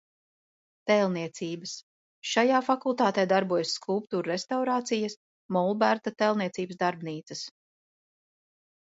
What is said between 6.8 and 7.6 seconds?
darbnīcas.